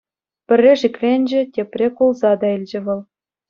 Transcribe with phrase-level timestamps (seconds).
[0.47, 2.99] Пӗрре шикленчӗ, тепре кулса та илчӗ вӑл.